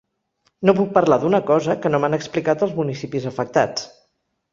[0.69, 3.85] No puc parlar d’una cosa que no m’han explicat els municipis afectats.